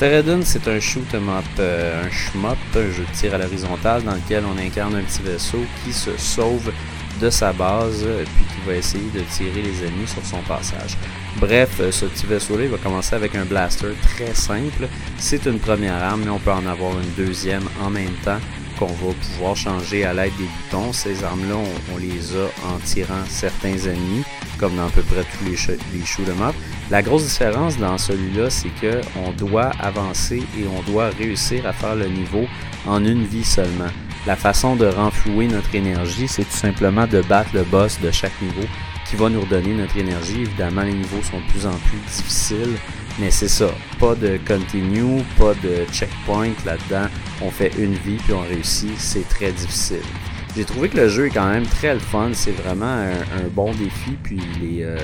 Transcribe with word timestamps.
Steredon, 0.00 0.40
c'est 0.44 0.66
un 0.66 0.80
shoot 0.80 1.14
up, 1.14 1.22
euh, 1.58 2.02
un 2.02 2.10
shmup, 2.10 2.56
un 2.74 2.90
jeu 2.90 3.04
de 3.04 3.14
tir 3.14 3.34
à 3.34 3.36
l'horizontale 3.36 4.02
dans 4.02 4.14
lequel 4.14 4.44
on 4.46 4.58
incarne 4.58 4.94
un 4.94 5.02
petit 5.02 5.20
vaisseau 5.20 5.60
qui 5.84 5.92
se 5.92 6.16
sauve 6.16 6.72
de 7.20 7.28
sa 7.28 7.52
base 7.52 8.02
euh, 8.06 8.24
puis 8.24 8.46
qui 8.46 8.66
va 8.66 8.76
essayer 8.76 9.10
de 9.10 9.20
tirer 9.30 9.60
les 9.60 9.86
ennemis 9.86 10.08
sur 10.08 10.24
son 10.24 10.40
passage. 10.48 10.96
Bref, 11.38 11.80
euh, 11.80 11.92
ce 11.92 12.06
petit 12.06 12.24
vaisseau-là 12.24 12.68
va 12.68 12.78
commencer 12.78 13.14
avec 13.14 13.34
un 13.34 13.44
blaster 13.44 13.92
très 14.00 14.34
simple. 14.34 14.88
C'est 15.18 15.44
une 15.44 15.58
première 15.58 16.02
arme, 16.02 16.22
mais 16.24 16.30
on 16.30 16.38
peut 16.38 16.50
en 16.50 16.64
avoir 16.64 16.92
une 16.92 17.12
deuxième 17.22 17.64
en 17.84 17.90
même 17.90 18.14
temps 18.24 18.40
qu'on 18.80 18.86
va 18.86 19.12
pouvoir 19.12 19.54
changer 19.54 20.04
à 20.04 20.14
l'aide 20.14 20.32
des 20.38 20.44
boutons. 20.44 20.92
Ces 20.92 21.22
armes-là, 21.22 21.56
on, 21.92 21.98
les 21.98 22.34
a 22.34 22.46
en 22.66 22.78
tirant 22.78 23.22
certains 23.28 23.76
ennemis, 23.76 24.24
comme 24.58 24.74
dans 24.74 24.86
à 24.86 24.90
peu 24.90 25.02
près 25.02 25.22
tous 25.22 25.44
les, 25.44 25.98
les 25.98 26.04
shoot'em 26.04 26.40
up. 26.40 26.54
La 26.90 27.02
grosse 27.02 27.24
différence 27.24 27.76
dans 27.76 27.98
celui-là, 27.98 28.48
c'est 28.48 28.74
que 28.80 29.00
on 29.16 29.32
doit 29.32 29.70
avancer 29.78 30.42
et 30.58 30.64
on 30.66 30.90
doit 30.90 31.10
réussir 31.10 31.66
à 31.66 31.72
faire 31.74 31.94
le 31.94 32.08
niveau 32.08 32.46
en 32.86 33.04
une 33.04 33.24
vie 33.24 33.44
seulement. 33.44 33.90
La 34.26 34.36
façon 34.36 34.76
de 34.76 34.86
renflouer 34.86 35.46
notre 35.46 35.74
énergie, 35.74 36.26
c'est 36.26 36.44
tout 36.44 36.56
simplement 36.56 37.06
de 37.06 37.20
battre 37.22 37.50
le 37.54 37.64
boss 37.64 38.00
de 38.00 38.10
chaque 38.10 38.40
niveau 38.40 38.66
qui 39.08 39.16
va 39.16 39.28
nous 39.28 39.40
redonner 39.40 39.74
notre 39.74 39.96
énergie. 39.96 40.42
Évidemment, 40.42 40.82
les 40.82 40.92
niveaux 40.94 41.22
sont 41.22 41.38
de 41.38 41.46
plus 41.50 41.66
en 41.66 41.76
plus 41.88 41.98
difficiles, 42.06 42.76
mais 43.18 43.30
c'est 43.30 43.48
ça. 43.48 43.70
Pas 43.98 44.14
de 44.14 44.38
continue, 44.46 45.22
pas 45.38 45.54
de 45.54 45.84
checkpoint 45.92 46.52
là-dedans. 46.64 47.08
On 47.42 47.50
fait 47.50 47.72
une 47.78 47.94
vie 47.94 48.16
puis 48.16 48.32
on 48.32 48.40
réussit. 48.40 48.98
C'est 48.98 49.28
très 49.28 49.52
difficile. 49.52 50.02
J'ai 50.56 50.64
trouvé 50.64 50.88
que 50.88 50.96
le 50.96 51.08
jeu 51.08 51.26
est 51.26 51.30
quand 51.30 51.48
même 51.48 51.66
très 51.66 51.94
le 51.94 52.00
fun. 52.00 52.30
C'est 52.32 52.52
vraiment 52.52 52.86
un, 52.86 53.48
bon 53.52 53.72
défi. 53.72 54.16
Puis 54.22 54.40
les, 54.60 54.82
euh, 54.82 54.96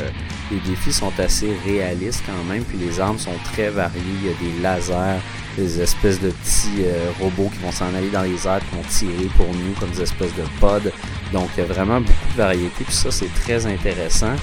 les 0.51 0.59
défis 0.61 0.93
sont 0.93 1.13
assez 1.19 1.53
réalistes 1.65 2.23
quand 2.27 2.45
même. 2.53 2.65
Puis 2.65 2.79
les 2.79 2.99
armes 3.01 3.19
sont 3.19 3.37
très 3.45 3.71
variées. 3.71 4.01
Il 4.23 4.27
y 4.27 4.31
a 4.31 4.53
des 4.55 4.63
lasers, 4.63 5.21
des 5.57 5.81
espèces 5.81 6.21
de 6.21 6.31
petits 6.31 6.83
euh, 6.85 7.11
robots 7.21 7.51
qui 7.53 7.59
vont 7.59 7.73
s'en 7.73 7.95
aller 7.95 8.11
dans 8.11 8.23
les 8.23 8.47
airs, 8.47 8.61
qui 8.61 8.77
vont 8.77 8.83
tirer 8.89 9.31
pour 9.37 9.47
nous 9.47 9.73
comme 9.79 9.91
des 9.91 10.03
espèces 10.03 10.35
de 10.35 10.45
pods. 10.61 10.91
Donc 11.33 11.49
il 11.57 11.61
y 11.61 11.63
a 11.63 11.67
vraiment 11.67 12.01
beaucoup 12.01 12.33
de 12.33 12.37
variété. 12.37 12.85
Puis 12.85 12.95
ça, 12.95 13.11
c'est 13.11 13.33
très 13.35 13.67
intéressant. 13.67 14.35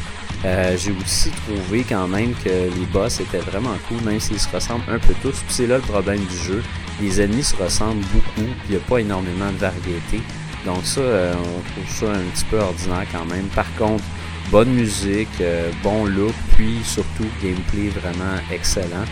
Euh, 0.45 0.75
j'ai 0.77 0.91
aussi 0.91 1.31
trouvé 1.31 1.85
quand 1.87 2.07
même 2.07 2.33
que 2.43 2.49
les 2.49 2.85
boss 2.91 3.19
étaient 3.19 3.37
vraiment 3.37 3.75
cool, 3.87 4.01
même 4.01 4.19
s'ils 4.19 4.39
se 4.39 4.49
ressemblent 4.53 4.83
un 4.89 4.99
peu 4.99 5.13
tous. 5.21 5.41
c'est 5.47 5.67
là 5.67 5.77
le 5.77 5.83
problème 5.83 6.23
du 6.25 6.37
jeu. 6.37 6.63
Les 7.01 7.21
ennemis 7.21 7.43
se 7.43 7.55
ressemblent 7.55 8.05
beaucoup, 8.13 8.49
il 8.65 8.71
n'y 8.71 8.77
a 8.77 8.79
pas 8.81 8.99
énormément 8.99 9.51
de 9.51 9.57
variété. 9.57 10.21
Donc 10.65 10.85
ça, 10.85 11.01
euh, 11.01 11.33
on 11.33 11.61
trouve 11.71 11.95
ça 11.95 12.11
un 12.13 12.23
petit 12.33 12.45
peu 12.45 12.59
ordinaire 12.59 13.05
quand 13.11 13.25
même. 13.25 13.47
Par 13.47 13.73
contre, 13.75 14.03
bonne 14.49 14.69
musique, 14.69 15.41
euh, 15.41 15.71
bon 15.81 16.05
look, 16.05 16.33
puis 16.55 16.79
surtout 16.83 17.25
gameplay 17.41 17.89
vraiment 17.89 18.37
excellent. 18.51 19.05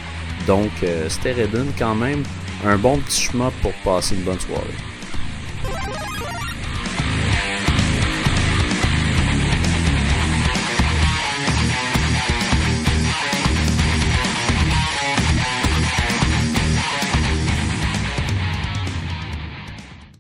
Donc 0.47 0.71
euh, 0.83 1.07
quand 1.77 1.95
même 1.95 2.23
un 2.65 2.77
bon 2.77 2.97
petit 2.99 3.21
chemin 3.21 3.51
pour 3.61 3.73
passer 3.83 4.15
une 4.15 4.21
bonne 4.21 4.39
soirée. 4.39 4.63